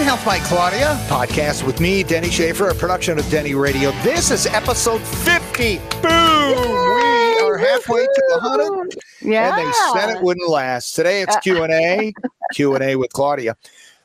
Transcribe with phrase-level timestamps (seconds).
[0.00, 3.90] Good Health by Claudia, podcast with me, Denny Schaefer, a production of Denny Radio.
[4.02, 5.76] This is episode 50.
[5.76, 5.82] Boom!
[6.02, 8.94] We are halfway to the 100.
[9.20, 9.58] Yeah.
[9.58, 10.94] And they said it wouldn't last.
[10.94, 12.14] Today it's Q&A,
[12.54, 13.58] Q&A with Claudia.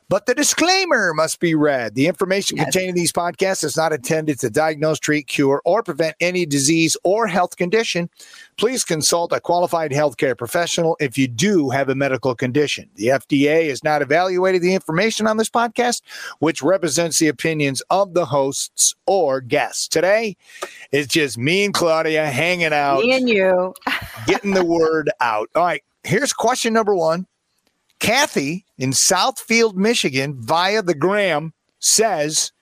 [0.08, 1.96] But the disclaimer must be read.
[1.96, 2.66] The information Yes.
[2.66, 6.96] contained in these podcasts is not intended to diagnose, treat, cure, or prevent any disease
[7.02, 8.08] or health condition.
[8.56, 12.88] Please consult a qualified healthcare professional if you do have a medical condition.
[12.94, 16.02] The FDA has not evaluated the information on this podcast,
[16.38, 19.88] which represents the opinions of the hosts or guests.
[19.88, 20.36] Today,
[20.92, 23.74] it's just me and Claudia hanging out, Me and you.
[24.28, 25.48] getting the word out.
[25.56, 27.26] All right, here's question number one.
[27.98, 32.52] Kathy in Southfield, Michigan, via the Gram, says,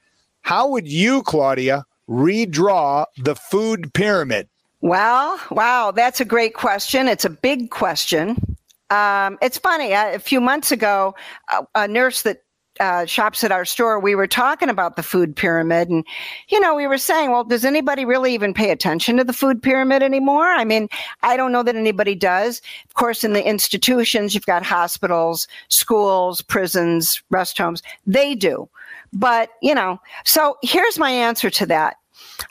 [0.42, 4.48] How would you, Claudia, redraw the food pyramid?
[4.80, 7.08] Well, wow, that's a great question.
[7.08, 8.56] It's a big question.
[8.90, 9.94] Um, it's funny.
[9.94, 11.14] I, a few months ago,
[11.50, 12.43] a, a nurse that
[12.80, 16.04] uh, shops at our store, we were talking about the food pyramid, and
[16.48, 19.62] you know, we were saying, well, does anybody really even pay attention to the food
[19.62, 20.46] pyramid anymore?
[20.46, 20.88] I mean,
[21.22, 22.60] I don't know that anybody does.
[22.86, 27.82] Of course, in the institutions, you've got hospitals, schools, prisons, rest homes.
[28.06, 28.68] They do,
[29.12, 30.00] but you know.
[30.24, 31.96] So here's my answer to that.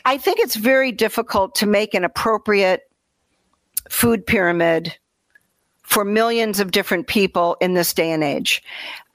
[0.06, 2.84] I think it's very difficult to make an appropriate
[3.90, 4.98] food pyramid
[5.84, 8.64] for millions of different people in this day and age.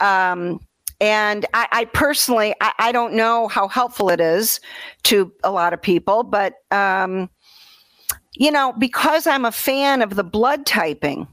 [0.01, 0.61] Um,
[1.01, 4.61] and I, I personally, I, I don't know how helpful it is
[5.05, 7.31] to a lot of people, but um,
[8.35, 11.27] you know, because I'm a fan of the blood typing,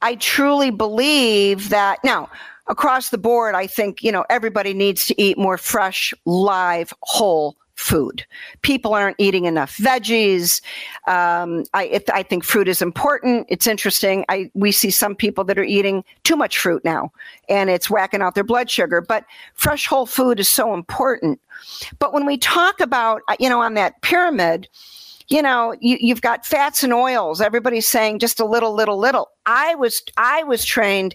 [0.00, 2.30] I truly believe that now
[2.66, 7.56] across the board, I think, you know, everybody needs to eat more fresh, live, whole
[7.74, 8.24] food.
[8.62, 10.60] People aren't eating enough veggies.
[11.06, 13.46] Um, I, I think fruit is important.
[13.48, 14.24] It's interesting.
[14.28, 17.12] I, we see some people that are eating too much fruit now
[17.48, 21.40] and it's whacking out their blood sugar, but fresh whole food is so important.
[21.98, 24.68] But when we talk about, uh, you know, on that pyramid,
[25.28, 29.30] you know you, you've got fats and oils everybody's saying just a little little little
[29.46, 31.14] i was i was trained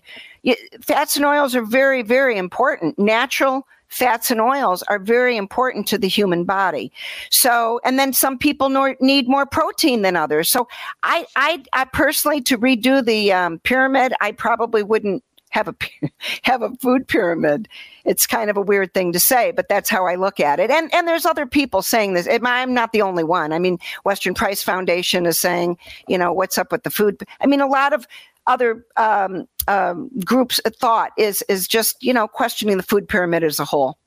[0.82, 5.98] fats and oils are very very important natural fats and oils are very important to
[5.98, 6.92] the human body
[7.30, 10.68] so and then some people nor, need more protein than others so
[11.04, 15.76] i i, I personally to redo the um, pyramid i probably wouldn't have a
[16.44, 17.68] have a food pyramid.
[18.06, 20.70] It's kind of a weird thing to say, but that's how I look at it.
[20.70, 22.28] And and there's other people saying this.
[22.30, 23.54] I'm not the only one.
[23.54, 25.78] I mean, Weston Price Foundation is saying,
[26.08, 27.24] you know, what's up with the food?
[27.42, 28.08] I mean, a lot of
[28.48, 33.60] other um, um, groups thought is is just you know questioning the food pyramid as
[33.60, 33.98] a whole.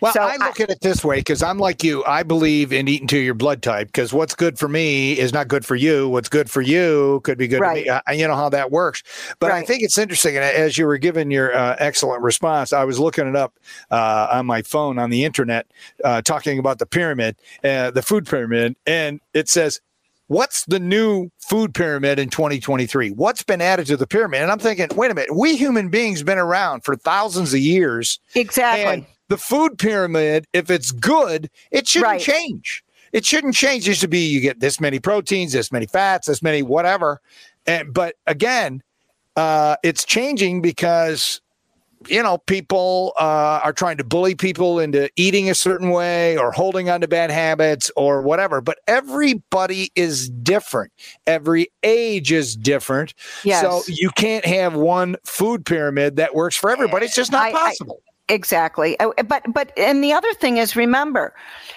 [0.00, 2.04] Well, So I look at it this way because I'm like you.
[2.04, 5.48] I believe in eating to your blood type because what's good for me is not
[5.48, 6.08] good for you.
[6.08, 7.84] What's good for you could be good Right.
[7.86, 8.00] for me.
[8.06, 9.02] I, you know how that works.
[9.40, 10.36] But I think it's interesting.
[10.36, 13.58] And as you were giving your uh, excellent response, I was looking it up
[13.90, 15.66] uh, on my phone on the internet,
[16.04, 19.80] uh, talking about the pyramid, uh, the food pyramid, and it says.
[20.28, 23.10] What's the new food pyramid in 2023?
[23.10, 24.42] What's been added to the pyramid?
[24.42, 28.18] And I'm thinking, wait a minute, we human beings been around for thousands of years.
[28.34, 28.84] Exactly.
[28.84, 32.20] And the food pyramid, if it's good, it shouldn't Right.
[32.20, 32.82] change.
[33.12, 33.88] It shouldn't change.
[33.88, 37.20] It should be you get this many proteins, this many fats, this many whatever.
[37.66, 38.82] And but again,
[39.36, 41.40] uh, it's changing because
[42.08, 46.52] you know people uh, are trying to bully people into eating a certain way or
[46.52, 48.60] holding on to bad habits or whatever.
[48.60, 50.92] But everybody is different.
[51.26, 53.14] Every age is different.
[53.44, 53.62] yes.
[53.62, 57.06] So you can't have one food pyramid that works for everybody.
[57.06, 58.00] It's just not I- I- possible.
[58.28, 58.98] Exactly.
[58.98, 61.32] Uh, But but and the other thing is remember,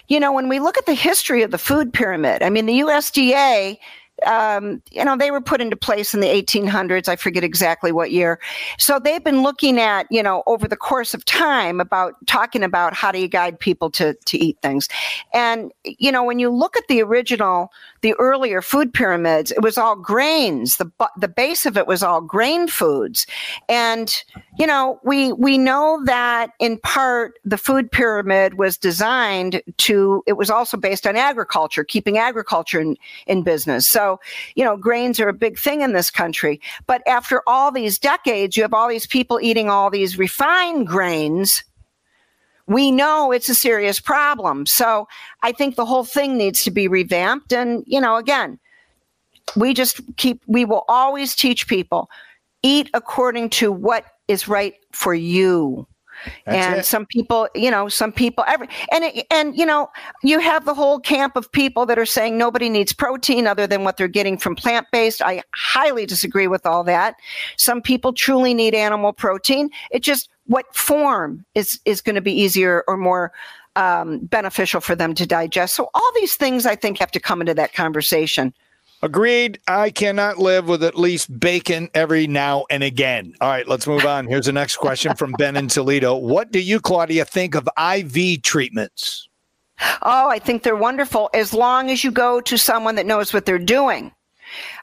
[0.07, 2.79] you know, when we look at the history of the food pyramid, I mean the
[2.79, 3.78] USDA
[4.25, 7.07] um, you know, they were put into place in the 1800s.
[7.07, 8.40] I forget exactly what year.
[8.78, 12.94] So they've been looking at, you know, over the course of time about talking about
[12.94, 14.88] how do you guide people to to eat things.
[15.34, 19.77] And you know, when you look at the original, the earlier food pyramids, it was
[19.77, 20.78] all grains.
[20.78, 23.28] The the base of it was all grain foods.
[23.67, 24.23] And
[24.57, 30.23] you know, we we know that in part the food pyramid was designed to.
[30.28, 32.97] It was also based on agriculture, keeping agriculture in,
[33.28, 33.90] in business.
[33.90, 34.19] So
[34.55, 36.61] you know, grains are a big thing in this country.
[36.87, 41.63] But after all these decades, you have all these people eating all these refined grains.
[42.69, 44.66] We know it's a serious problem.
[44.66, 45.07] So
[45.43, 47.51] I think the whole thing needs to be revamped.
[47.51, 48.59] And you know, again,
[49.55, 50.41] we just keep.
[50.47, 52.09] We will always teach people
[52.63, 55.87] eat according to what is right for you
[56.45, 56.85] That's and it.
[56.85, 59.89] some people you know some people every and it- and you know
[60.23, 63.83] you have the whole camp of people that are saying nobody needs protein other than
[63.85, 67.16] what they're getting from plant based i highly disagree with all that
[67.57, 72.34] some people truly need animal protein it just what form is is going to be
[72.34, 73.31] easier or more
[73.75, 75.75] um, beneficial for them to digest.
[75.75, 78.53] So all these things I think have to come into that conversation.
[79.01, 79.59] Agreed.
[79.67, 83.34] I cannot live with at least bacon every now and again.
[83.40, 84.28] All right, let's move on.
[84.28, 86.16] Here's the next question from Ben in Toledo.
[86.16, 89.29] What do you, Claudia, think of IV treatments?
[90.02, 93.45] Oh, I think they're wonderful as long as you go to someone that knows what
[93.45, 94.11] they're doing.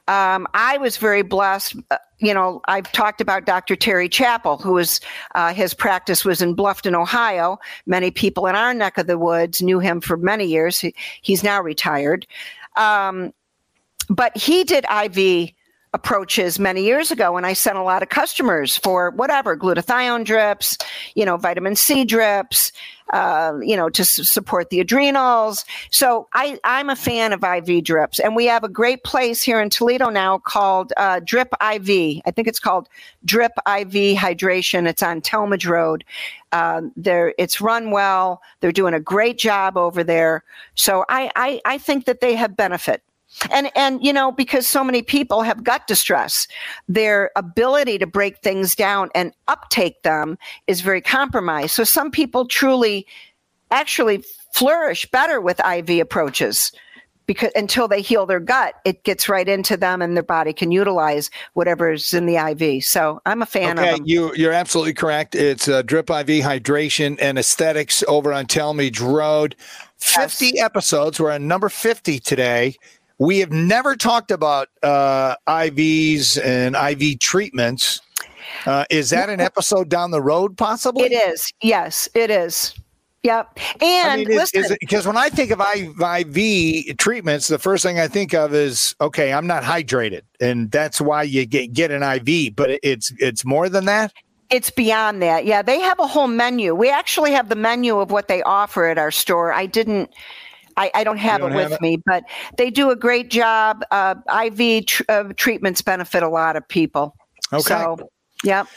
[0.07, 1.75] Um, I was very blessed.
[1.91, 3.75] Uh, you know, I've talked about Dr.
[3.75, 4.99] Terry Chappell, who was
[5.35, 7.59] uh, his practice was in Bluffton, Ohio.
[7.85, 10.79] Many people in our neck of the woods knew him for many years.
[10.79, 12.25] He, he's now retired.
[12.75, 13.33] Um,
[14.09, 15.51] but he did IV
[15.93, 20.77] approaches many years ago and I sent a lot of customers for whatever glutathione drips,
[21.15, 22.71] you know, vitamin C drips,
[23.13, 25.63] uh, you know, to s- support the adrenals.
[25.89, 29.61] So I, I'm a fan of IV drips, and we have a great place here
[29.61, 32.21] in Toledo now called uh, Drip IV.
[32.25, 32.89] I think it's called
[33.23, 34.87] Drip IV Hydration.
[34.87, 36.03] It's on Talmadge Road.
[36.51, 38.41] Um, there, it's run well.
[38.59, 40.43] They're doing a great job over there.
[40.75, 43.01] So I, I, I think that they have benefit
[43.51, 46.47] and and you know because so many people have gut distress
[46.87, 50.37] their ability to break things down and uptake them
[50.67, 51.71] is very compromised.
[51.71, 53.05] So some people truly
[53.71, 54.23] actually
[54.53, 56.71] flourish better with iv approaches
[57.25, 60.71] because until they heal their gut it gets right into them and their body can
[60.71, 64.05] utilize whatever's in the iv so i'm a fan okay, of them.
[64.07, 65.35] you you're absolutely correct.
[65.35, 69.55] It's uh, drip iv hydration and aesthetics over on talmadge road
[69.97, 70.63] 50 yes.
[70.63, 71.19] episodes.
[71.19, 72.75] We're on number 50 today
[73.19, 78.01] we have never talked about uh, IVs and IV treatments.
[78.65, 81.05] Uh, is that an episode down the road, possibly?
[81.05, 81.51] It is.
[81.61, 82.73] Yes, it is.
[83.23, 83.59] Yep.
[83.81, 87.83] And I mean, is, is it, because when I think of IV treatments, the first
[87.83, 91.91] thing I think of is okay, I'm not hydrated, and that's why you get get
[91.91, 92.55] an IV.
[92.55, 94.13] But it's it's more than that.
[94.49, 95.45] It's beyond that.
[95.45, 96.73] Yeah, they have a whole menu.
[96.73, 99.51] We actually have the menu of what they offer at our store.
[99.51, 100.13] I didn't
[100.77, 101.81] I, I don't have don't it with it?
[101.81, 102.23] me, but
[102.57, 103.83] they do a great job.
[103.91, 104.15] Uh,
[104.45, 107.15] IV tr- uh, treatments benefit a lot of people.
[107.51, 107.61] Okay.
[107.61, 107.97] So,
[108.43, 108.67] yep.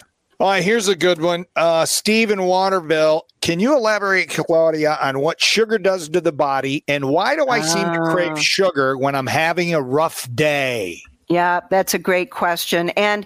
[0.41, 1.45] All right, here's a good one.
[1.55, 6.83] Uh, Steve in Waterville, can you elaborate, Claudia, on what sugar does to the body
[6.89, 8.37] and why do I seem to crave ah.
[8.37, 11.03] sugar when I'm having a rough day?
[11.29, 13.25] Yeah, that's a great question, and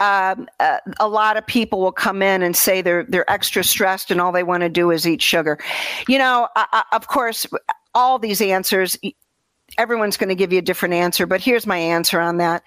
[0.00, 4.10] um, uh, a lot of people will come in and say they're they're extra stressed
[4.10, 5.58] and all they want to do is eat sugar.
[6.08, 6.48] You know,
[6.92, 7.44] of course,
[7.94, 8.98] all these answers
[9.78, 12.62] everyone's going to give you a different answer but here's my answer on that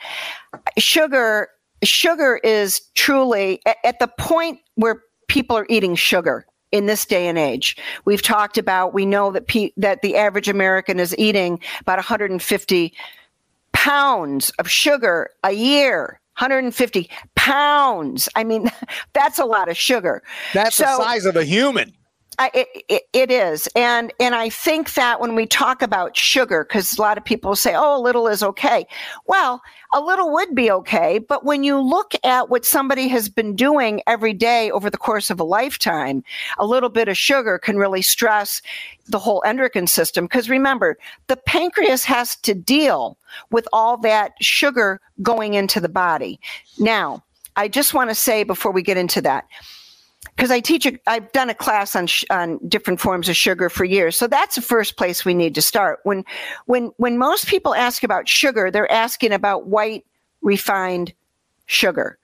[0.77, 1.50] sugar
[1.83, 7.38] sugar is truly at the point where people are eating sugar in this day and
[7.38, 7.77] age.
[8.06, 12.94] We've talked about we know that pe- that the average American is eating about 150
[13.72, 16.19] pounds of sugar a year.
[16.38, 18.27] 150 pounds.
[18.36, 18.69] I mean,
[19.13, 20.22] that's a lot of sugar.
[20.54, 21.94] That's so, the size of a human.
[22.38, 26.98] I, it, it is, and and I think that when we talk about sugar, because
[26.98, 28.86] a lot of people say, "Oh, a little is okay."
[29.26, 29.62] Well,
[29.94, 34.02] a little would be okay, but when you look at what somebody has been doing
[34.08, 36.24] every day over the course of a lifetime,
[36.58, 38.62] a little bit of sugar can really stress
[39.08, 40.26] the whole endocrine system.
[40.26, 40.98] Because remember,
[41.28, 43.18] the pancreas has to deal
[43.52, 46.39] with all that sugar going into the body.
[46.80, 47.24] Now,
[47.56, 49.46] I just want to say before we get into that
[50.36, 53.70] because I teach, a, I've done a class on sh- on different forms of sugar
[53.70, 54.18] for years.
[54.18, 56.00] So that's the first place we need to start.
[56.04, 56.24] When
[56.65, 60.06] when when most people ask about sugar, they're asking about white
[60.42, 61.13] refined
[61.65, 62.18] sugar,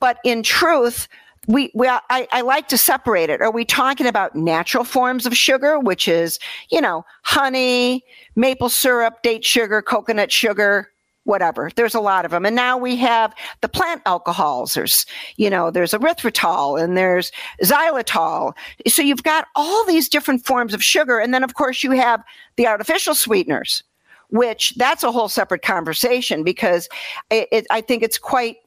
[0.00, 1.08] but in truth.
[1.48, 2.00] We, we I,
[2.32, 3.40] I like to separate it.
[3.40, 6.40] Are we talking about natural forms of sugar, which is,
[6.72, 8.04] you know, honey,
[8.34, 10.90] maple syrup, date sugar, coconut sugar,
[11.26, 11.70] whatever.
[11.74, 12.46] There's a lot of them.
[12.46, 14.74] And now we have the plant alcohols.
[14.74, 15.04] There's,
[15.36, 18.54] you know, there's erythritol and there's xylitol.
[18.86, 21.18] So you've got all these different forms of sugar.
[21.18, 22.22] And then, of course, you have
[22.56, 23.82] the artificial sweeteners,
[24.30, 26.88] which that's a whole separate conversation because
[27.30, 28.58] it, it, I think it's quite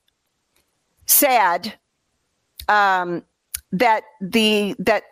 [1.05, 1.73] sad
[2.67, 3.23] um,
[3.71, 5.03] that the that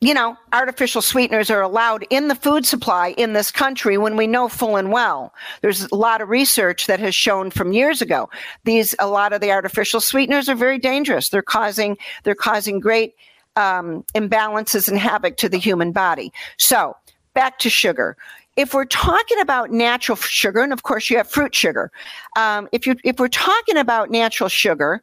[0.00, 4.26] you know, artificial sweeteners are allowed in the food supply in this country when we
[4.26, 5.32] know full and well.
[5.62, 8.28] There's a lot of research that has shown from years ago
[8.64, 11.30] these a lot of the artificial sweeteners are very dangerous.
[11.30, 13.14] They're causing they're causing great
[13.56, 16.30] um, imbalances and havoc to the human body.
[16.58, 16.94] So
[17.32, 18.18] back to sugar.
[18.56, 21.90] If we're talking about natural sugar, and of course you have fruit sugar,
[22.36, 25.02] um, if you if we're talking about natural sugar,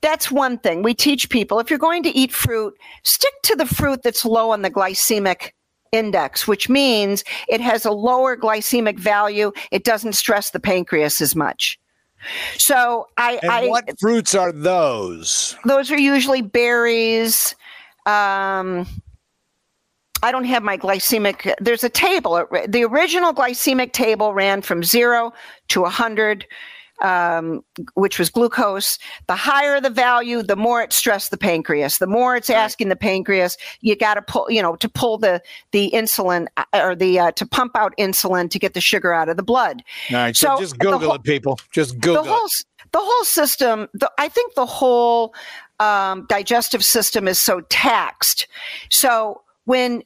[0.00, 0.82] that's one thing.
[0.82, 4.50] We teach people if you're going to eat fruit, stick to the fruit that's low
[4.50, 5.50] on the glycemic
[5.92, 9.52] index, which means it has a lower glycemic value.
[9.70, 11.78] It doesn't stress the pancreas as much.
[12.56, 15.56] So I, And I what fruits are those?
[15.64, 17.54] those are usually berries.
[18.04, 18.86] Um,
[20.22, 21.54] I don't have my glycemic.
[21.60, 22.46] There's a table.
[22.66, 25.32] The original glycemic table ran from zero
[25.68, 26.46] to a 100,
[27.02, 27.62] um,
[27.94, 28.98] which was glucose.
[29.26, 31.98] The higher the value, the more it stressed the pancreas.
[31.98, 35.42] The more it's asking the pancreas, you got to pull, you know, to pull the
[35.72, 39.28] the insulin uh, or the uh, to pump out insulin to get the sugar out
[39.28, 39.82] of the blood.
[40.10, 41.58] All right, so, So, just Google whole- it, people.
[41.72, 42.48] Just Google the whole
[42.92, 45.34] the whole system the, i think the whole
[45.80, 48.46] um, digestive system is so taxed
[48.90, 50.02] so when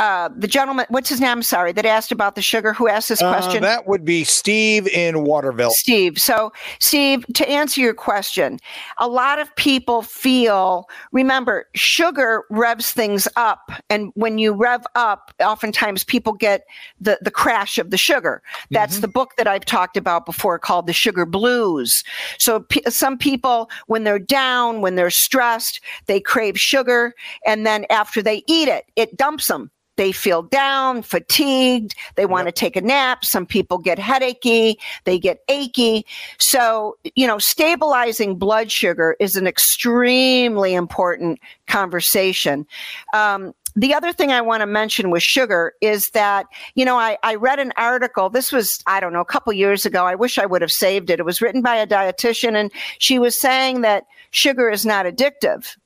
[0.00, 3.08] uh, the gentleman what's his name i'm sorry that asked about the sugar who asked
[3.08, 5.70] this Uh, question that would be Steve in Waterville.
[5.70, 6.18] Steve.
[6.20, 8.58] So, Steve, to answer your question,
[8.98, 13.70] a lot of people feel, remember, sugar revs things up.
[13.90, 16.64] And when you rev up, oftentimes people get
[17.00, 18.42] the, the crash of the sugar.
[18.70, 19.02] That's Mhm.
[19.02, 22.02] the book that I've talked about before called The Sugar Blues.
[22.38, 27.14] So, p- some people, when they're down, when they're stressed, they crave sugar.
[27.46, 29.67] And then after they eat it, it dumps them.
[29.98, 31.96] They feel down, fatigued.
[32.14, 33.24] They want to take a nap.
[33.24, 34.76] Some people get headachy.
[35.04, 36.06] They get achy.
[36.38, 42.64] So, you know, stabilizing blood sugar is an extremely important conversation.
[43.12, 47.18] Um, the other thing I want to mention with sugar is that, you know, I,
[47.24, 48.30] I read an article.
[48.30, 50.04] This was, I don't know, a couple years ago.
[50.04, 51.18] I wish I would have saved it.
[51.18, 55.76] It was written by a dietitian, and she was saying that sugar is not addictive.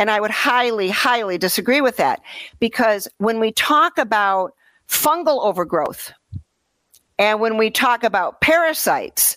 [0.00, 2.22] And I would highly, highly disagree with that
[2.58, 4.54] because when we talk about
[4.88, 6.14] fungal overgrowth
[7.18, 9.36] and when we talk about parasites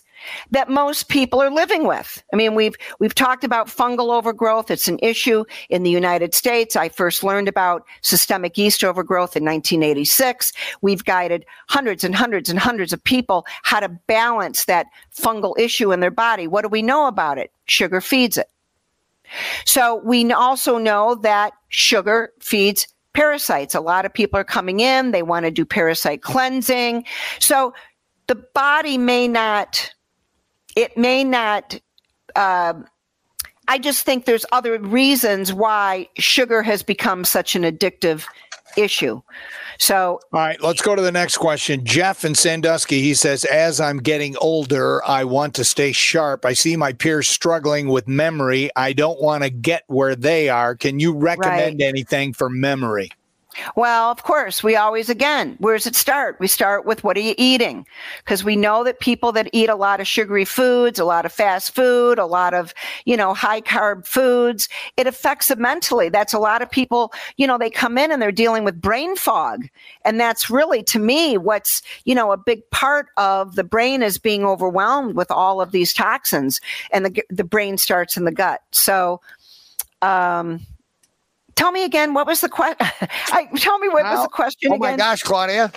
[0.52, 2.24] that most people are living with.
[2.32, 4.70] I mean, we've we've talked about fungal overgrowth.
[4.70, 6.76] It's an issue in the United States.
[6.76, 10.50] I first learned about systemic yeast overgrowth in 1986.
[10.80, 15.92] We've guided hundreds and hundreds and hundreds of people how to balance that fungal issue
[15.92, 16.46] in their body.
[16.46, 17.52] What do we know about it?
[17.66, 18.48] Sugar feeds it.
[19.64, 23.74] So we also know that sugar feeds parasites.
[23.74, 27.04] A lot of people are coming in, they want to do parasite cleansing.
[27.38, 27.72] So
[28.26, 29.92] the body may not,
[30.76, 31.78] it may not,
[32.36, 32.74] uh,
[33.66, 38.26] I just think there's other reasons why sugar has become such an addictive
[38.76, 39.22] issue.
[39.78, 41.84] So All right, let's go to the next question.
[41.84, 46.44] Jeff in Sandusky, he says, As I'm getting older, I want to stay sharp.
[46.44, 48.70] I see my peers struggling with memory.
[48.76, 50.74] I don't want to get where they are.
[50.76, 53.10] Can you recommend anything for memory?
[53.76, 56.36] Well, of course, we always, again, where does it start?
[56.40, 57.86] We start with what are you eating?
[58.18, 61.32] Because we know that people that eat a lot of sugary foods, a lot of
[61.32, 66.08] fast food, a lot of, you know, high carb foods, it affects them mentally.
[66.08, 69.16] That's a lot of people, you know, they come in and they're dealing with brain
[69.16, 69.68] fog.
[70.04, 74.18] And that's really, to me, what's, you know, a big part of the brain is
[74.18, 76.60] being overwhelmed with all of these toxins
[76.92, 78.60] and the, the brain starts in the gut.
[78.72, 79.20] So,
[80.02, 80.60] um,
[81.56, 82.76] Tell me again, what was the question?
[83.56, 84.92] tell me what was the question Oh again.
[84.92, 85.70] my gosh, Claudia.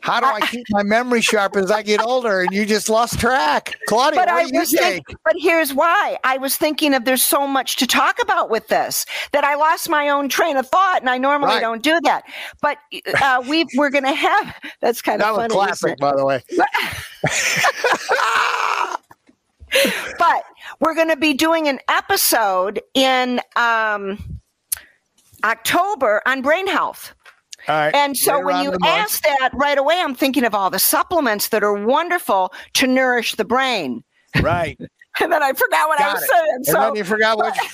[0.00, 2.40] How do I keep my memory sharp as I get older?
[2.42, 3.76] And you just lost track.
[3.88, 5.04] Claudia, But what I was think?
[5.24, 6.16] but here's why.
[6.24, 9.88] I was thinking of there's so much to talk about with this that I lost
[9.88, 11.60] my own train of thought, and I normally Right.
[11.60, 12.22] don't do that.
[12.62, 12.78] But
[13.20, 15.52] uh, we we're gonna have that's kind that of funny.
[15.54, 16.42] classic, by the way.
[20.18, 20.44] But
[20.78, 24.33] we're gonna be doing an episode in um,
[25.44, 27.14] October on brain health.
[27.68, 27.94] All right.
[27.94, 28.92] And so when you in the month.
[28.92, 33.34] ask that right away, I'm thinking of all the supplements that are wonderful to nourish
[33.36, 34.02] the brain.
[34.40, 34.78] Right.
[35.20, 36.28] And then I forgot what I was it.
[36.28, 36.46] saying.
[36.56, 37.56] And So then you forgot what.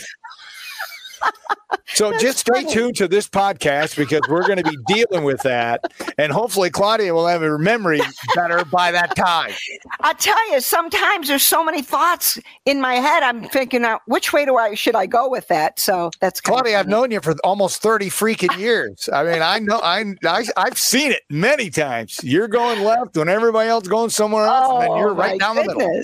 [1.86, 2.72] so just stay funny.
[2.72, 5.80] tuned to this podcast because we're going to be dealing with that,
[6.18, 8.00] and hopefully Claudia will have her memory
[8.34, 9.52] better by that time.
[10.00, 13.22] I tell you, sometimes there's so many thoughts in my head.
[13.22, 15.78] I'm thinking, out which way do I should I go with that?
[15.78, 19.08] So that's Claudia, I've known you for almost thirty freaking years.
[19.12, 22.20] I mean, I know, I, I I've seen it many times.
[22.22, 25.56] You're going left when everybody else going somewhere else, and then you're Oh, right down
[25.56, 26.02] the middle.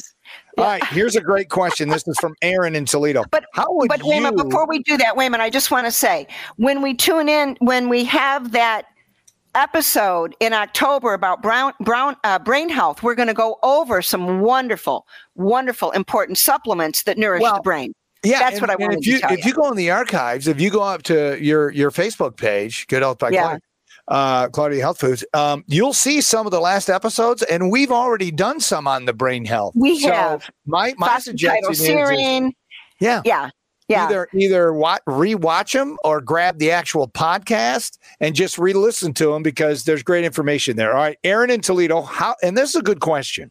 [0.56, 0.66] Goodness.
[0.66, 1.88] All right, here's a great question.
[1.88, 3.24] This is from Aaron in Toledo.
[3.30, 5.50] But- how would But wait a minute, before we do that, wait a minute, I
[5.50, 8.86] just want to say when we tune in, when we have that
[9.54, 14.40] episode in October about brown, brown uh, brain health, we're going to go over some
[14.40, 17.94] wonderful, wonderful, important supplements that nourish Well, the brain.
[18.22, 19.50] Yeah, That's and- what I and wanted if to you tell if you.
[19.50, 23.02] you go in the archives, if you go up to your your Facebook page, Good
[23.02, 23.42] Health by Yeah.
[23.42, 23.60] Claudia,
[24.08, 28.30] uh, Claudia Health Foods, um, you'll see some of the last episodes, and we've already
[28.30, 29.74] done some on the brain health.
[29.76, 30.50] We So have.
[30.66, 32.52] My my suggestion is, is
[33.00, 33.50] yeah, Yeah.
[33.88, 34.06] Yeah.
[34.06, 39.42] either either wa- rewatch them or grab the actual podcast and just re-listen to them
[39.44, 40.90] because there's great information there.
[40.92, 43.50] All right, Aaron in Toledo, how and this is a good question.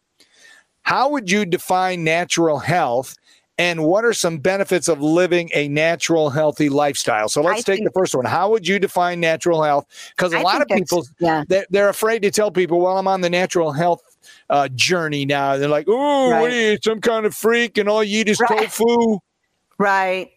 [0.82, 3.16] How would you define natural health?
[3.58, 7.28] And what are some benefits of living a natural, healthy lifestyle?
[7.30, 8.26] So let's I take think, the first one.
[8.26, 9.86] How would you define natural health?
[10.14, 11.42] Because a I lot of people, yeah.
[11.48, 14.02] they're, they're afraid to tell people, well, I'm on the natural health
[14.50, 15.56] uh, journey now.
[15.56, 16.40] They're like, oh, right.
[16.42, 18.68] what are you, some kind of freak and all you eat is right.
[18.68, 19.20] tofu?
[19.78, 20.30] Right.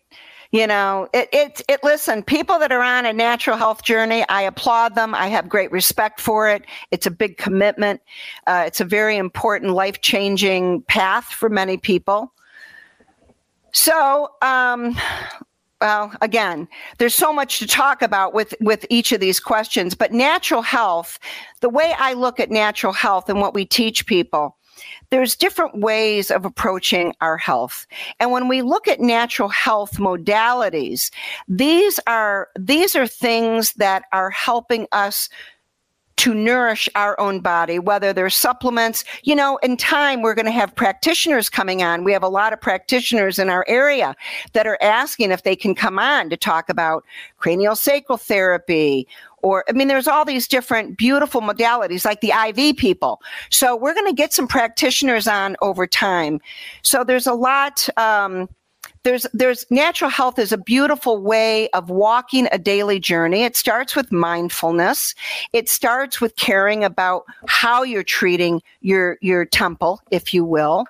[0.51, 4.41] You know, it, it, it, listen, people that are on a natural health journey, I
[4.43, 5.13] applaud them.
[5.13, 6.63] I have great respect for it.
[6.89, 8.01] It's a big commitment.
[8.47, 12.33] Uh, it's a very important life changing path for many people.
[13.71, 14.97] So, um,
[15.81, 20.11] well, again, there's so much to talk about with, with each of these questions, but
[20.11, 21.19] natural health,
[21.61, 24.57] the way I look at natural health and what we teach people,
[25.09, 27.87] there's different ways of approaching our health.
[28.19, 31.11] And when we look at natural health modalities,
[31.47, 35.29] these are, these are things that are helping us
[36.19, 39.05] to nourish our own body, whether they're supplements.
[39.23, 42.03] You know, in time, we're going to have practitioners coming on.
[42.03, 44.13] We have a lot of practitioners in our area
[44.51, 47.05] that are asking if they can come on to talk about
[47.37, 49.07] cranial sacral therapy
[49.41, 53.21] or I mean, there's all these different beautiful modalities like the IV people.
[53.49, 56.41] So we're going to get some practitioners on over time.
[56.81, 57.87] So there's a lot.
[57.97, 58.49] Um,
[59.03, 63.43] there's there's natural health is a beautiful way of walking a daily journey.
[63.43, 65.15] It starts with mindfulness.
[65.53, 70.85] It starts with caring about how you're treating your your temple if you will.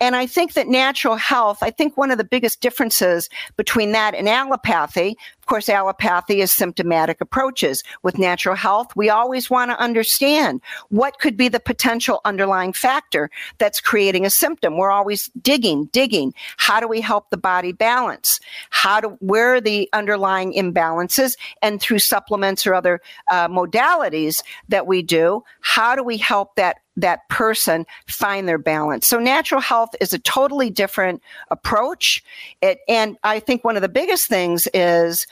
[0.00, 4.14] And i think that natural health i think one of the biggest differences between that
[4.14, 5.16] and allopathy
[5.48, 7.82] course, allopathy is symptomatic approaches.
[8.02, 13.30] With natural health, we always want to understand what could be the potential underlying factor
[13.58, 14.76] that's creating a symptom.
[14.76, 16.34] We're always digging, digging.
[16.58, 18.38] How do we help the body balance?
[18.70, 21.36] How do, where are the underlying imbalances?
[21.62, 23.00] And through supplements or other
[23.30, 29.06] uh, modalities that we do, how do we help that that person find their balance.
[29.06, 32.22] So natural health is a totally different approach.
[32.60, 35.26] It, and I think one of the biggest things is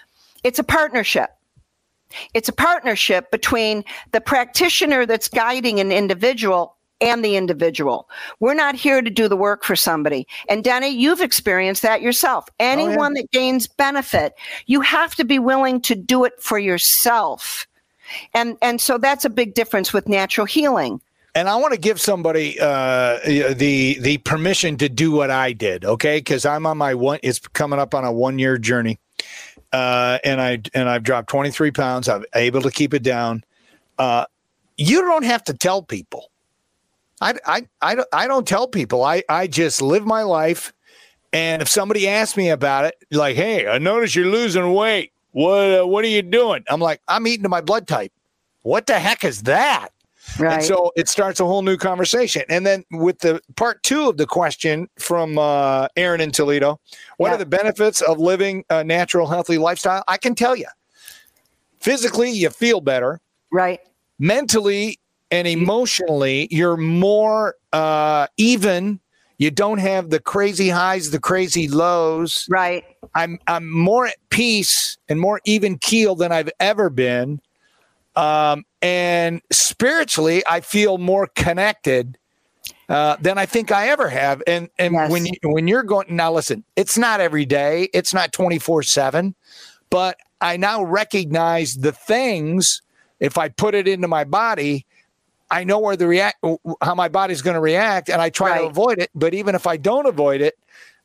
[0.45, 1.31] it's a partnership.
[2.35, 8.09] It's a partnership between the practitioner that's guiding an individual and the individual.
[8.41, 10.27] We're not here to do the work for somebody.
[10.49, 12.49] And Denny, you've experienced that yourself.
[12.59, 13.23] Anyone oh, yeah.
[13.23, 14.35] that gains benefit,
[14.67, 17.67] you have to be willing to do it for yourself.
[18.33, 21.01] And and so that's a big difference with natural healing.
[21.35, 25.85] And I want to give somebody uh, the the permission to do what I did,
[25.85, 26.19] okay?
[26.19, 27.19] Because I'm on my one.
[27.23, 29.01] It's coming up on a one year journey
[29.77, 32.09] uh, and I and I've dropped 23 pounds.
[32.09, 33.45] I'm able to keep it down.
[33.99, 34.25] Uh,
[34.79, 36.31] you don't have to tell people.
[37.21, 39.05] I, I, I, don't, I don't tell people.
[39.05, 40.73] I, I just live my life.
[41.33, 45.13] And if somebody asks me about it, like, hey, I notice you're losing weight.
[45.33, 46.65] What, uh, what are you doing?
[46.69, 48.13] I'm like, I'm eating to my blood type.
[48.63, 49.91] What the heck is that?
[50.39, 50.55] Right.
[50.55, 52.43] And so it starts a whole new conversation.
[52.49, 56.81] And then with the part two of the question from uh, Aaron in Toledo,
[57.17, 57.35] what yeah.
[57.35, 60.05] are the benefits of living a natural, healthy lifestyle?
[60.09, 60.67] I can tell you.
[61.81, 63.21] Physically, you feel better.
[63.53, 63.81] Right.
[64.19, 64.99] Mentally
[65.31, 69.01] and emotionally, you're more uh, even.
[69.39, 72.47] You don't have the crazy highs, the crazy lows.
[72.49, 72.85] Right.
[73.15, 77.41] I'm I'm more at peace and more even keel than I've ever been.
[78.17, 82.19] Um, and spiritually, I feel more connected
[82.89, 84.43] uh, than I think I ever have.
[84.47, 85.11] And and yes.
[85.11, 88.83] when you, when you're going now, listen, it's not every day, it's not twenty four
[88.83, 89.35] seven,
[89.91, 92.83] but I now recognize the things.
[93.21, 94.87] If I put it into my body,
[95.51, 96.45] I know where the react,
[96.83, 98.61] how my body's going to react, and I try right.
[98.61, 99.11] to avoid it.
[99.15, 100.59] But even if I don't avoid it,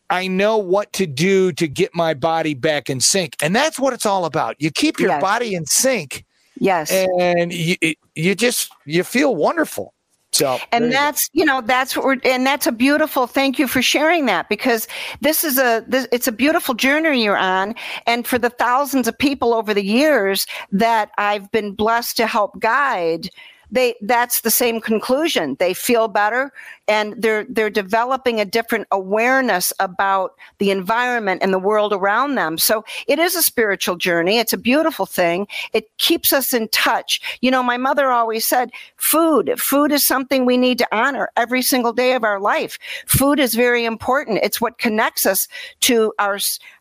[0.10, 3.94] I know what to do to get my body back in sync, and that's what
[3.94, 4.56] it's all about.
[4.60, 5.22] You keep your yes.
[5.22, 6.26] body in sync
[6.62, 6.92] Yes.
[6.92, 7.76] And you,
[8.16, 9.94] you just, you feel wonderful.
[10.34, 13.82] So, and that's you know that's what we're and that's a beautiful thank you for
[13.82, 14.88] sharing that because
[15.20, 17.76] this is a this, it's a beautiful journey you're on
[18.08, 22.58] and for the thousands of people over the years that I've been blessed to help
[22.62, 23.30] guide
[23.72, 25.56] they that's the same conclusion.
[25.60, 26.52] They feel better
[26.92, 32.58] and they're they're developing a different awareness about the environment and the world around them.
[32.58, 34.40] So it is a spiritual journey.
[34.40, 35.48] It's a beautiful thing.
[35.72, 37.40] It keeps us in touch.
[37.40, 41.62] You know, my mother always said, food, food is something we need to honor every
[41.62, 42.78] single day of our life.
[43.08, 44.40] Food is very important.
[44.44, 45.48] It's what connects us
[45.82, 46.40] to our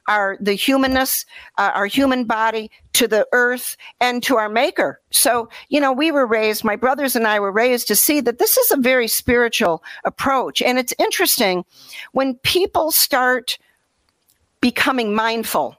[0.08, 1.24] our the humanness,
[1.56, 5.00] uh, our human body to the earth and to our maker.
[5.10, 8.38] So, you know, we were raised, my brothers and I were raised to see that
[8.38, 10.62] this is a very spiritual approach.
[10.62, 11.64] And it's interesting
[12.12, 13.58] when people start
[14.60, 15.76] becoming mindful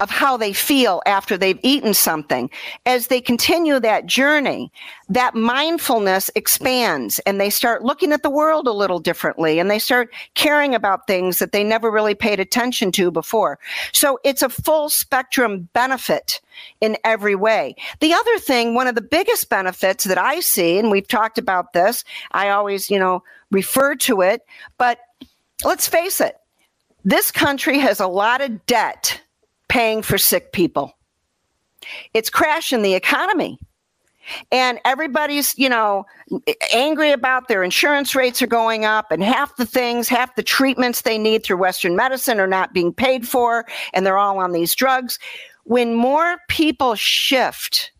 [0.00, 2.50] of how they feel after they've eaten something.
[2.86, 4.70] As they continue that journey,
[5.08, 9.78] that mindfulness expands and they start looking at the world a little differently and they
[9.78, 13.58] start caring about things that they never really paid attention to before.
[13.92, 16.40] So it's a full spectrum benefit
[16.80, 17.74] in every way.
[18.00, 21.72] The other thing, one of the biggest benefits that I see, and we've talked about
[21.72, 24.42] this, I always, you know, refer to it,
[24.78, 24.98] but
[25.64, 26.36] let's face it,
[27.04, 29.20] this country has a lot of debt
[29.74, 30.96] paying for sick people.
[32.14, 33.58] It's crashing the economy.
[34.52, 36.06] And everybody's, you know,
[36.72, 41.00] angry about their insurance rates are going up, and half the things, half the treatments
[41.00, 44.76] they need through Western medicine are not being paid for, and they're all on these
[44.76, 45.18] drugs.
[45.64, 47.90] When more people shift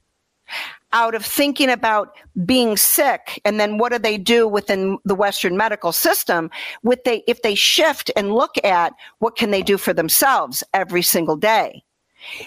[0.94, 5.57] out of thinking about being sick and then what do they do within the western
[5.57, 6.48] medical system
[6.85, 11.02] with they if they shift and look at what can they do for themselves every
[11.02, 11.83] single day?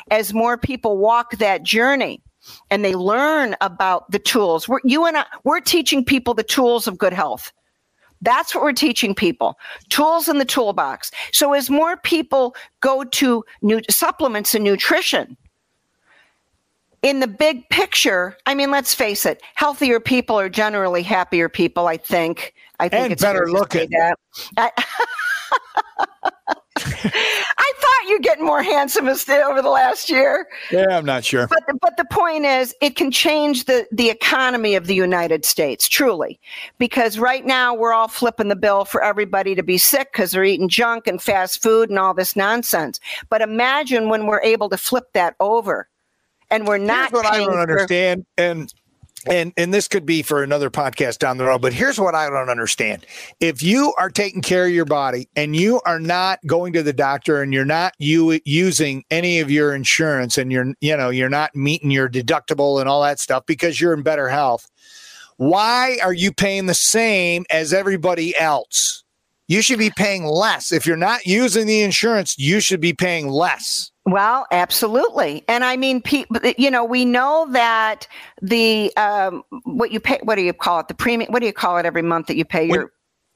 [0.10, 2.22] As more people walk that journey
[2.72, 6.88] and they learn about the tools we're, you and I, we're teaching people the tools
[6.88, 7.52] of good health.
[8.22, 11.12] That's what we're teaching people tools in the toolbox.
[11.34, 15.38] So as more people go to new supplements and nutrition
[17.02, 21.88] in the big picture, I mean, let's face it, healthier people are generally happier people,
[21.88, 22.54] I think.
[22.80, 23.90] I think and it's better looking.
[24.58, 24.72] I,
[26.80, 30.48] I thought you're getting more handsome over the last year.
[30.72, 31.48] Yeah, I'm not sure.
[31.48, 35.44] But the, but the point is, it can change the, the economy of the United
[35.46, 36.40] States, truly.
[36.78, 40.44] Because right now, we're all flipping the bill for everybody to be sick because they're
[40.44, 43.00] eating junk and fast food and all this nonsense.
[43.30, 45.88] But imagine when we're able to flip that over
[46.50, 47.12] and we're not.
[47.12, 48.74] Here's what I don't understand, and
[49.26, 52.30] and and this could be for another podcast down the road but here's what i
[52.30, 53.06] don't understand.
[53.40, 56.94] If you are taking care of your body and you are not going to the
[56.94, 61.30] doctor and you're not you using any of your insurance and you're you know you're
[61.30, 64.68] not meeting your deductible and all that stuff because you're in better health
[65.38, 69.04] why are you paying the same as everybody else?
[69.48, 70.72] You should be paying less.
[70.72, 75.76] If you're not using the insurance you should be paying less well, absolutely, and I
[75.76, 76.02] mean,
[76.58, 78.08] you know, we know that
[78.42, 81.30] the um, what you pay, what do you call it, the premium?
[81.30, 82.94] What do you call it every month that you pay your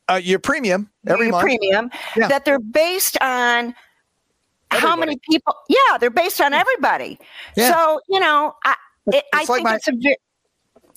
[0.10, 1.44] uh, your premium every your month?
[1.44, 2.30] Premium yeah.
[2.30, 3.76] that they're based on
[4.72, 4.88] everybody.
[4.88, 5.54] how many people?
[5.68, 7.20] Yeah, they're based on everybody.
[7.58, 7.74] Yeah.
[7.74, 8.76] So you know, I,
[9.08, 9.92] it, I like think my, it's a.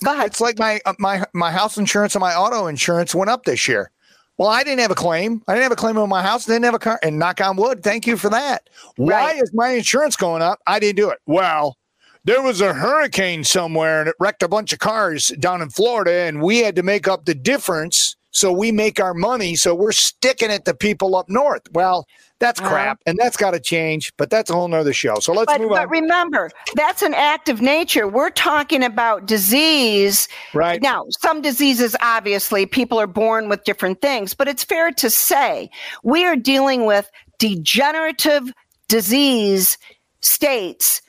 [0.05, 0.27] Go ahead.
[0.27, 3.67] It's like my uh, my my house insurance and my auto insurance went up this
[3.67, 3.91] year.
[4.37, 5.41] Well, I didn't have a claim.
[5.47, 6.45] I didn't have a claim on my house.
[6.45, 6.99] Didn't have a car.
[7.01, 8.69] And knock on wood, thank you for that.
[8.97, 9.41] Why right.
[9.41, 10.59] is my insurance going up?
[10.67, 11.19] I didn't do it.
[11.25, 11.77] Well,
[12.25, 16.11] there was a hurricane somewhere and it wrecked a bunch of cars down in Florida,
[16.11, 19.55] and we had to make up the difference so we make our money.
[19.55, 21.61] So we're sticking it to people up north.
[21.71, 22.05] Well,
[22.39, 22.69] that's uh-huh.
[22.69, 24.11] crap, and that's got to change.
[24.17, 25.15] But that's a whole nother show.
[25.19, 25.85] So let's but, move but on.
[25.85, 28.09] But remember, that's an act of nature.
[28.09, 30.27] We're talking about disease.
[30.53, 35.09] Right now, some diseases obviously people are born with different things, but it's fair to
[35.09, 35.69] say
[36.03, 38.51] we are dealing with degenerative
[38.89, 39.77] disease
[40.19, 41.01] states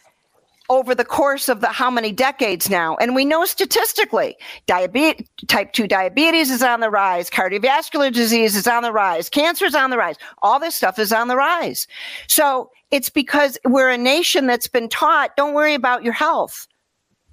[0.68, 2.96] over the course of the how many decades now.
[2.96, 8.66] And we know statistically diabetes type 2 diabetes is on the rise cardiovascular disease is
[8.66, 11.86] on the rise cancer is on the rise all this stuff is on the rise.
[12.28, 16.66] So it's because we're a nation that's been taught don't worry about your health.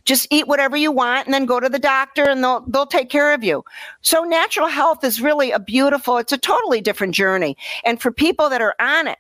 [0.06, 3.10] Just eat whatever you want and then go to the doctor and they'll they'll take
[3.10, 3.64] care of you.
[4.02, 7.56] So natural health is really a beautiful it's a totally different journey.
[7.86, 9.18] And for people that are on it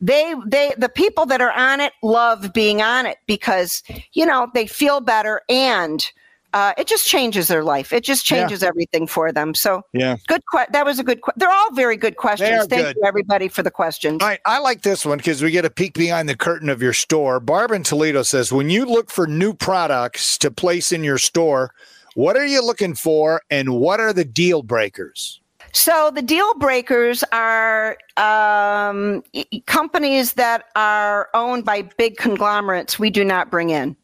[0.00, 4.48] they they the people that are on it love being on it because you know
[4.54, 6.10] they feel better and
[6.54, 7.92] uh, it just changes their life.
[7.92, 8.68] It just changes yeah.
[8.68, 9.54] everything for them.
[9.54, 10.40] So, yeah, good.
[10.52, 11.20] Que- that was a good.
[11.20, 12.66] Que- They're all very good questions.
[12.66, 12.96] Thank good.
[12.96, 14.22] you, everybody, for the questions.
[14.22, 16.80] All right, I like this one because we get a peek behind the curtain of
[16.80, 17.40] your store.
[17.40, 21.74] Barb in Toledo says, when you look for new products to place in your store,
[22.14, 25.40] what are you looking for, and what are the deal breakers?
[25.74, 29.24] So the deal breakers are um,
[29.66, 33.96] companies that are owned by big conglomerates we do not bring in.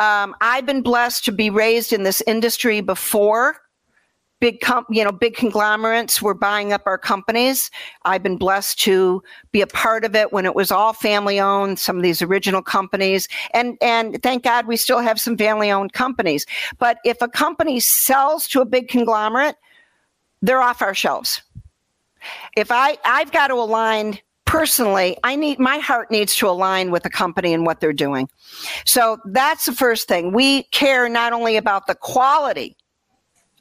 [0.00, 3.56] Um, I've been blessed to be raised in this industry before
[4.40, 7.70] big com- you know big conglomerates were buying up our companies.
[8.04, 11.78] I've been blessed to be a part of it when it was all family owned
[11.78, 13.28] some of these original companies.
[13.54, 16.46] And and thank god we still have some family owned companies.
[16.78, 19.56] But if a company sells to a big conglomerate
[20.42, 21.42] they're off our shelves.
[22.56, 27.02] If I I've got to align personally, I need my heart needs to align with
[27.02, 28.28] the company and what they're doing.
[28.84, 30.32] So that's the first thing.
[30.32, 32.76] We care not only about the quality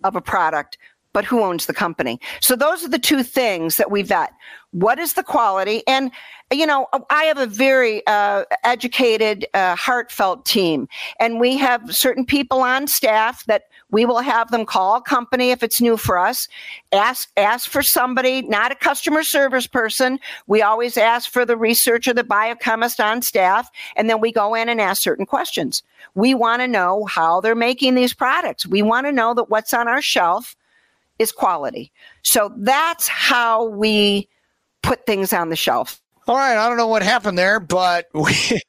[0.04, 0.78] of a product,
[1.12, 2.20] but who owns the company?
[2.42, 4.32] So those are the two things that we vet.
[4.72, 5.82] What is the quality?
[5.88, 6.12] And
[6.52, 10.88] you know, I have a very uh, educated, uh, heartfelt team,
[11.20, 13.64] and we have certain people on staff that
[13.96, 16.50] we will have them call a company if it's new for us.
[16.92, 20.20] Ask ask for somebody, not a customer service person.
[20.48, 24.68] We always ask for the researcher, the biochemist on staff, and then we go in
[24.68, 25.82] and ask certain questions.
[26.14, 28.66] We want to know how they're making these products.
[28.66, 30.58] We want to know that what's on our shelf
[31.18, 31.94] is quality.
[32.22, 34.28] So that's how we
[34.82, 36.02] put things on the shelf.
[36.28, 38.60] All right, I don't know what happened there, but we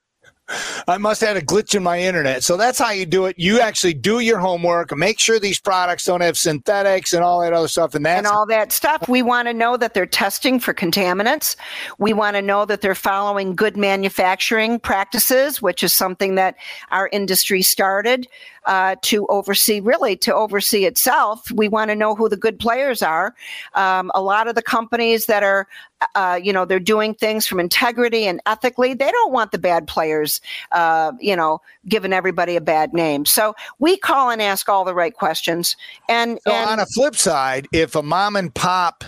[0.87, 2.45] I must have had a glitch in my internet.
[2.45, 3.37] So that's how you do it.
[3.39, 7.53] You actually do your homework, make sure these products don't have synthetics and all that
[7.53, 7.95] other stuff.
[7.95, 9.09] And that's and all that stuff.
[9.09, 11.57] We want to know that they're testing for contaminants.
[11.99, 16.57] We want to know that they're following good manufacturing practices, which is something that
[16.91, 18.29] our industry started
[18.67, 21.51] uh, to oversee, really to oversee itself.
[21.53, 23.35] We want to know who the good players are.
[23.75, 25.67] Um, a lot of the companies that are,
[26.15, 28.95] uh, you know, they're doing things from integrity and ethically.
[28.95, 30.41] They don't want the bad players,
[30.73, 33.25] uh, you know, giving everybody a bad name.
[33.25, 35.77] So we call and ask all the right questions.
[36.09, 39.05] And, so and on a flip side, if a mom and pop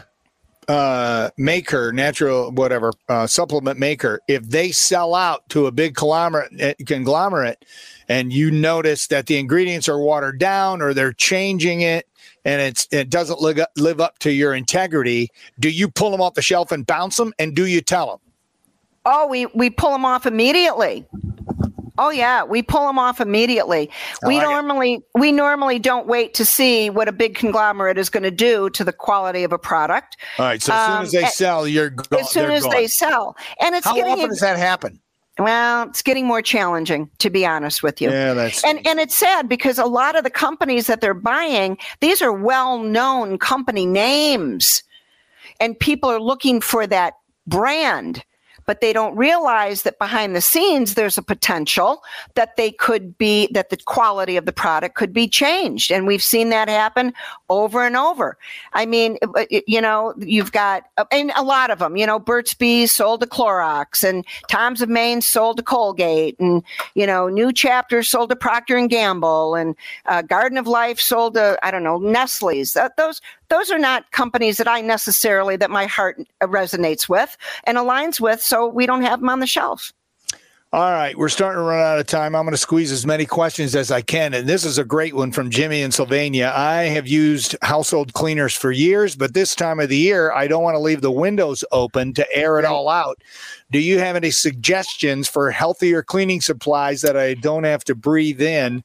[0.68, 6.52] uh, maker, natural whatever uh, supplement maker, if they sell out to a big conglomerate,
[6.58, 7.64] eh, conglomerate,
[8.08, 12.07] and you notice that the ingredients are watered down or they're changing it,
[12.48, 16.20] and it's it doesn't live up, live up to your integrity, do you pull them
[16.20, 18.18] off the shelf and bounce them, and do you tell them?
[19.04, 21.06] Oh, we we pull them off immediately.
[22.00, 23.90] Oh yeah, we pull them off immediately.
[24.24, 24.42] we it.
[24.42, 28.70] normally we normally don't wait to see what a big conglomerate is going to do
[28.70, 30.16] to the quality of a product.
[30.38, 30.62] All right.
[30.62, 32.72] So as soon Um, as they sell, you're go- as soon as gone.
[32.72, 35.00] they sell, and it's How often does that happen?
[35.38, 38.10] Well, it's getting more challenging to be honest with you.
[38.10, 41.78] Yeah, that's And and it's sad because a lot of the companies that they're buying,
[42.00, 44.82] these are well-known company names.
[45.60, 47.14] And people are looking for that
[47.46, 48.24] brand,
[48.68, 52.02] but they don't realize that behind the scenes there's a potential
[52.34, 55.90] that they could be that the quality of the product could be changed.
[55.90, 57.14] And we've seen that happen
[57.48, 58.36] over and over.
[58.74, 59.16] I mean,
[59.66, 63.26] you know, you've got and a lot of them, you know, Burt's Bees sold to
[63.26, 66.62] Clorox and Tom's of Maine sold to Colgate and
[66.94, 71.34] you know, New Chapter sold to Procter and Gamble and uh, Garden of Life sold
[71.34, 72.72] to I don't know Nestle's.
[72.72, 77.78] That, those those are not companies that I necessarily that my heart resonates with and
[77.78, 78.42] aligns with.
[78.42, 79.92] So we don't have them on the shelf.
[80.70, 82.34] All right, we're starting to run out of time.
[82.34, 84.34] I'm going to squeeze as many questions as I can.
[84.34, 86.52] And this is a great one from Jimmy in Sylvania.
[86.54, 90.62] I have used household cleaners for years, but this time of the year, I don't
[90.62, 93.16] want to leave the windows open to air it all out.
[93.70, 98.42] Do you have any suggestions for healthier cleaning supplies that I don't have to breathe
[98.42, 98.84] in,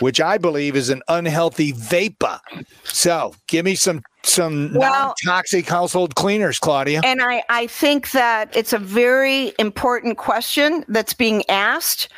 [0.00, 2.40] which I believe is an unhealthy vapor?
[2.84, 7.00] So give me some some Well- non-toxic household cleaners, Claudia.
[7.04, 12.08] And I, I think that it's a very important question that's being asked.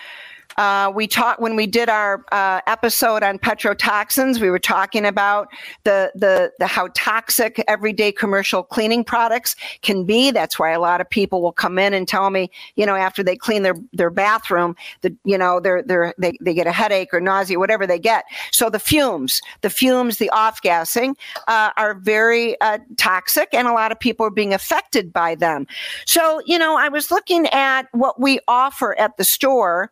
[0.56, 4.40] Uh, we talked when we did our uh, episode on petrotoxins.
[4.40, 5.48] We were talking about
[5.84, 10.30] the, the the how toxic everyday commercial cleaning products can be.
[10.30, 13.22] That's why a lot of people will come in and tell me, you know, after
[13.22, 17.12] they clean their their bathroom, that you know they're they're they, they get a headache
[17.12, 18.24] or nausea, whatever they get.
[18.52, 21.16] So the fumes, the fumes, the off gassing
[21.48, 25.66] uh, are very uh, toxic, and a lot of people are being affected by them.
[26.06, 29.90] So you know, I was looking at what we offer at the store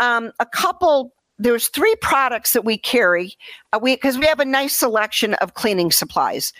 [0.00, 3.34] um, a couple there's three products that we carry
[3.72, 6.52] uh, we because we have a nice selection of cleaning supplies.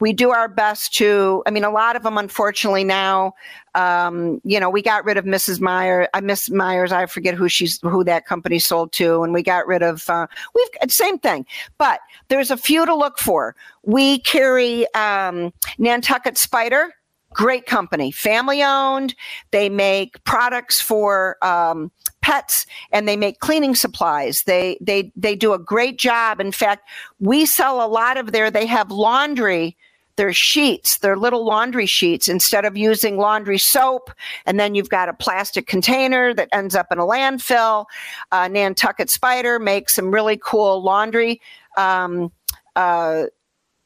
[0.00, 3.34] We do our best to i mean a lot of them unfortunately now
[3.74, 7.48] um, you know we got rid of mrs meyer i miss myers i forget who
[7.48, 11.44] she's who that company sold to and we got rid of uh, we've same thing.
[11.78, 13.56] But there's a few to look for.
[13.82, 16.92] We carry um, nantucket spider
[17.34, 19.14] great company family owned.
[19.50, 21.90] They make products for um,
[22.22, 24.44] pets and they make cleaning supplies.
[24.44, 26.40] They they they do a great job.
[26.40, 29.76] In fact we sell a lot of their they have laundry
[30.16, 32.28] their sheets their little laundry sheets.
[32.28, 34.10] Instead of using laundry soap
[34.46, 37.86] and then you've got a plastic container that ends up in a landfill.
[38.30, 41.40] Uh, nantucket spider makes some really cool laundry
[41.76, 42.30] um,
[42.76, 43.24] uh,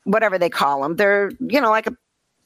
[0.04, 1.96] whatever they call them they're you know like a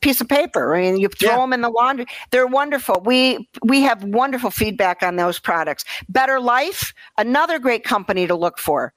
[0.00, 0.74] piece of paper.
[0.74, 1.36] I mean, you throw Yeah.
[1.38, 2.06] them in the laundry.
[2.30, 3.02] They're wonderful.
[3.04, 5.84] We we have wonderful feedback on those products.
[6.08, 8.92] Better Life, another great company to look for.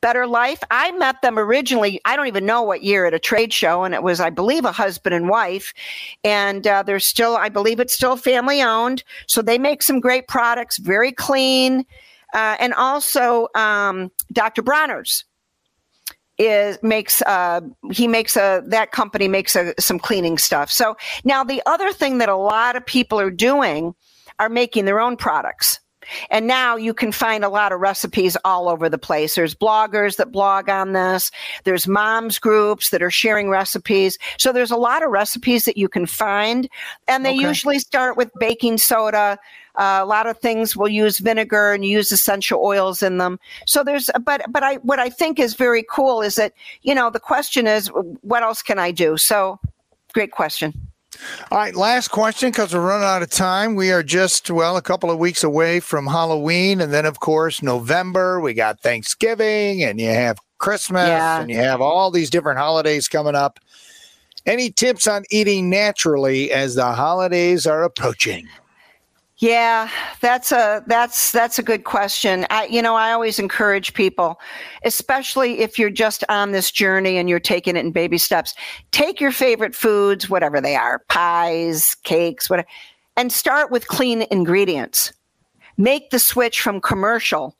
[0.00, 0.62] Better Life.
[0.70, 2.00] I met them originally.
[2.04, 4.64] I don't even know what year at a trade show, and it was, I believe,
[4.64, 5.72] a husband and wife.
[6.24, 9.04] And uh, they're still, I believe, it's still family owned.
[9.28, 11.84] So they make some great products, very clean,
[12.34, 14.62] uh, and also um, Dr.
[14.62, 15.24] Bronner's
[16.38, 20.70] is makes uh, he makes a that company makes a, some cleaning stuff.
[20.70, 23.94] So now the other thing that a lot of people are doing
[24.38, 25.80] are making their own products.
[26.30, 29.34] And now you can find a lot of recipes all over the place.
[29.34, 31.30] There's bloggers that blog on this.
[31.64, 34.18] There's moms groups that are sharing recipes.
[34.38, 36.68] So there's a lot of recipes that you can find.
[37.08, 37.48] And they okay.
[37.48, 39.38] usually start with baking soda,
[39.76, 43.38] uh, a lot of things will use vinegar and use essential oils in them.
[43.66, 47.10] So there's, but but I what I think is very cool is that you know
[47.10, 47.90] the question is
[48.22, 49.16] what else can I do?
[49.16, 49.60] So
[50.14, 50.72] great question.
[51.50, 53.74] All right, last question because we're running out of time.
[53.74, 56.80] We are just, well, a couple of weeks away from Halloween.
[56.80, 61.40] And then, of course, November, we got Thanksgiving and you have Christmas yeah.
[61.40, 63.58] and you have all these different holidays coming up.
[64.46, 68.48] Any tips on eating naturally as the holidays are approaching?
[69.38, 69.90] Yeah,
[70.22, 72.46] that's a that's that's a good question.
[72.48, 74.40] I you know, I always encourage people,
[74.82, 78.54] especially if you're just on this journey and you're taking it in baby steps.
[78.92, 82.68] Take your favorite foods, whatever they are, pies, cakes, whatever,
[83.18, 85.12] and start with clean ingredients.
[85.76, 87.55] Make the switch from commercial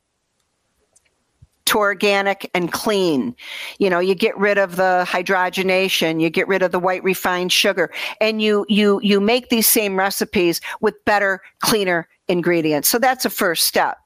[1.67, 3.37] to organic and clean.
[3.79, 7.53] You know, you get rid of the hydrogenation, you get rid of the white refined
[7.53, 12.89] sugar, and you you you make these same recipes with better, cleaner ingredients.
[12.89, 13.99] So that's a first step.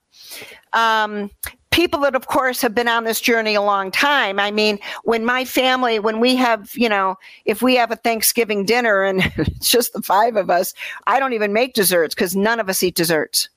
[0.72, 1.30] Um,
[1.70, 5.24] people that of course have been on this journey a long time i mean when
[5.24, 9.70] my family when we have you know if we have a thanksgiving dinner and it's
[9.70, 10.74] just the five of us
[11.06, 13.48] i don't even make desserts because none of us eat desserts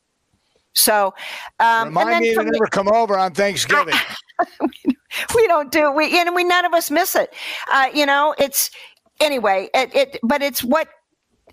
[0.73, 1.13] so,
[1.59, 3.95] um, remind me to never come over on Thanksgiving.
[5.35, 7.33] we don't do we, and we none of us miss it.
[7.71, 8.71] Uh, you know, it's
[9.19, 9.69] anyway.
[9.73, 10.89] It, it, but it's what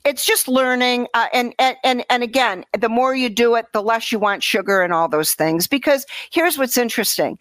[0.04, 4.10] it's just learning uh, and, and and again the more you do it the less
[4.10, 7.38] you want sugar and all those things because here's what's interesting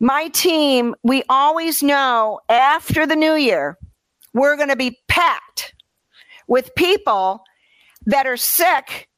[0.00, 3.78] my team we always know after the new year
[4.34, 5.74] we're going to be packed
[6.48, 7.44] with people
[8.06, 9.08] that are sick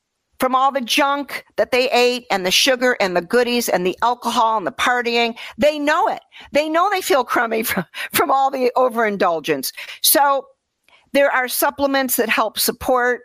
[0.43, 3.97] from all the junk that they ate and the sugar and the goodies and the
[4.03, 5.39] alcohol and the partying.
[5.57, 6.19] They know it.
[6.51, 9.73] They know they feel crummy from, from all the overindulgence.
[10.01, 10.45] So
[11.13, 13.21] there are supplements that help support,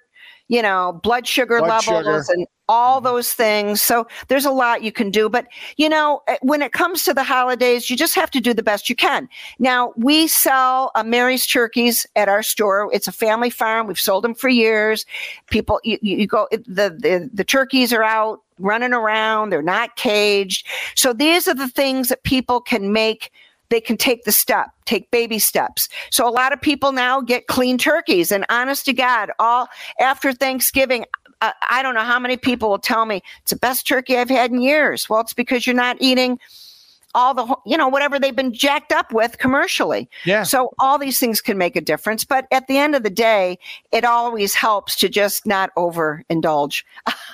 [0.47, 2.33] you know, blood sugar blood levels sugar.
[2.35, 3.81] and all those things.
[3.81, 5.29] So there's a lot you can do.
[5.29, 8.53] But, you know, eh, when it comes to the holidays, you just have to do
[8.53, 9.29] the best you can.
[9.59, 12.89] Now, we sell uh, Mary's turkeys at our store.
[12.93, 13.87] It's a family farm.
[13.87, 15.05] We've sold them for years.
[15.49, 19.49] People, you, you go, the, the, the turkeys are out running around.
[19.49, 20.67] They're not caged.
[20.95, 23.31] So these are the things that people can make
[23.69, 25.89] they can take the step, take baby steps.
[26.09, 29.67] So a lot of people now get clean turkeys and honest to God, all
[29.99, 31.05] after Thanksgiving,
[31.41, 34.29] uh, I don't know how many people will tell me it's the best turkey I've
[34.29, 35.09] had in years.
[35.09, 36.39] Well, it's because you're not eating
[37.15, 40.09] all the you know whatever they've been jacked up with commercially.
[40.25, 40.43] Yeah.
[40.43, 43.57] So all these things can make a difference, but at the end of the day,
[43.91, 46.83] it always helps to just not overindulge.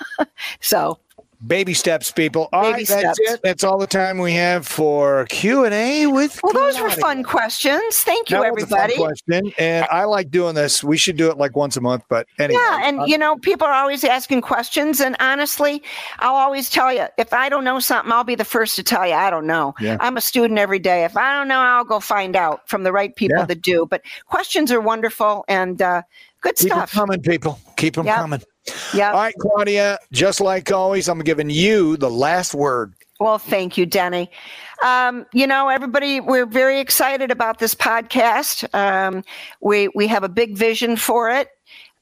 [0.61, 0.99] so
[1.45, 2.47] Baby steps, people.
[2.53, 3.03] All Baby right, steps.
[3.03, 3.39] that's it.
[3.43, 6.39] That's all the time we have for Q and A with.
[6.41, 7.81] Well, those were fun questions.
[7.99, 8.95] Thank you, that everybody.
[8.95, 10.83] question, and I like doing this.
[10.83, 12.61] We should do it like once a month, but anyway.
[12.61, 15.83] Yeah, and you know, people are always asking questions, and honestly,
[16.19, 19.05] I'll always tell you if I don't know something, I'll be the first to tell
[19.05, 19.73] you I don't know.
[19.81, 19.97] Yeah.
[19.99, 21.03] I'm a student every day.
[21.03, 23.45] If I don't know, I'll go find out from the right people yeah.
[23.45, 23.85] that do.
[23.89, 26.03] But questions are wonderful and uh,
[26.41, 26.91] good Keep stuff.
[26.91, 27.59] Keep them coming, people.
[27.75, 28.15] Keep them yep.
[28.17, 28.41] coming.
[28.93, 29.11] Yeah.
[29.11, 32.93] All right, Claudia, just like always, I'm giving you the last word.
[33.19, 34.29] Well, thank you, Denny.
[34.83, 38.67] Um, you know, everybody, we're very excited about this podcast.
[38.73, 39.23] Um,
[39.61, 41.49] we we have a big vision for it.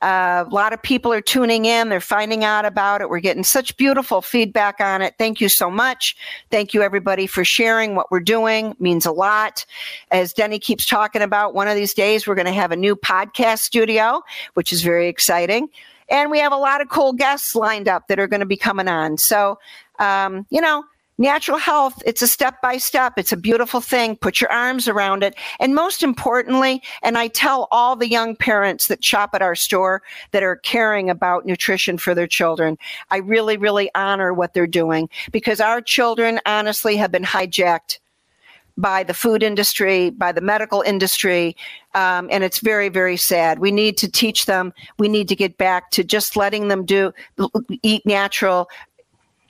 [0.01, 1.89] Uh, a lot of people are tuning in.
[1.89, 3.09] They're finding out about it.
[3.09, 5.13] We're getting such beautiful feedback on it.
[5.19, 6.17] Thank you so much.
[6.49, 8.71] Thank you, everybody, for sharing what we're doing.
[8.71, 9.63] It means a lot.
[10.09, 12.95] As Denny keeps talking about, one of these days we're going to have a new
[12.95, 14.23] podcast studio,
[14.55, 15.69] which is very exciting.
[16.11, 18.57] And we have a lot of cool guests lined up that are going to be
[18.57, 19.17] coming on.
[19.17, 19.57] So,
[19.97, 20.83] um, you know,
[21.17, 23.13] natural health, it's a step by step.
[23.17, 24.17] It's a beautiful thing.
[24.17, 25.35] Put your arms around it.
[25.59, 30.01] And most importantly, and I tell all the young parents that shop at our store
[30.31, 32.77] that are caring about nutrition for their children,
[33.09, 37.99] I really, really honor what they're doing because our children honestly have been hijacked
[38.77, 41.55] by the food industry, by the medical industry.
[41.93, 43.59] Um, and it's very, very sad.
[43.59, 44.73] We need to teach them.
[44.97, 47.13] We need to get back to just letting them do,
[47.83, 48.69] eat natural,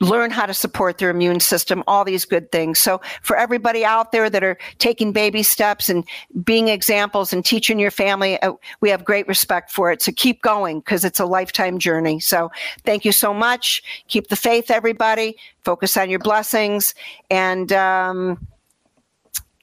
[0.02, 2.80] learn how to support their immune system, all these good things.
[2.80, 6.04] So for everybody out there that are taking baby steps and
[6.44, 10.02] being examples and teaching your family, uh, we have great respect for it.
[10.02, 12.20] So keep going because it's a lifetime journey.
[12.20, 12.52] So
[12.84, 13.84] thank you so much.
[14.08, 15.38] Keep the faith, everybody.
[15.64, 16.96] Focus on your blessings
[17.30, 18.48] and, um,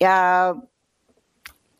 [0.00, 0.54] uh,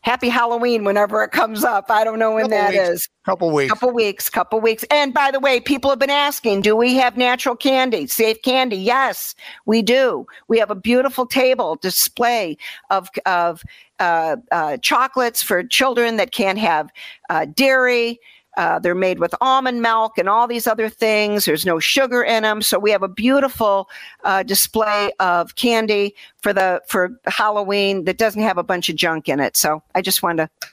[0.01, 1.91] happy Halloween whenever it comes up.
[1.91, 2.89] I don't know when Couple that weeks.
[2.89, 3.09] is.
[3.27, 3.71] Couple weeks.
[3.71, 4.85] Couple weeks, couple weeks.
[4.91, 8.77] And by the way, people have been asking, do we have natural candy, safe candy?
[8.77, 9.35] Yes,
[9.67, 10.27] we do.
[10.49, 12.57] We have a beautiful table display
[12.91, 13.63] of of
[13.99, 16.91] uh, uh, chocolates for children that can't have
[17.29, 18.21] uh, dairy.
[18.59, 21.45] Uh, they're made with almond milk and all these other things.
[21.45, 23.89] There's no sugar in them, so we have a beautiful
[24.25, 29.29] uh, display of candy for the for Halloween that doesn't have a bunch of junk
[29.29, 29.57] in it.
[29.57, 30.69] So I just wanted to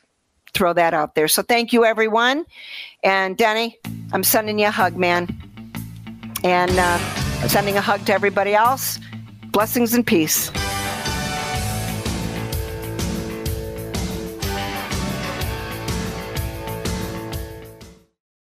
[0.56, 1.28] throw that out there.
[1.28, 2.46] So thank you, everyone.
[3.04, 3.78] And Denny,
[4.14, 5.30] I'm sending you a hug, man.
[6.44, 6.98] And uh,
[7.48, 8.98] sending a hug to everybody else.
[9.52, 10.52] Blessings and peace.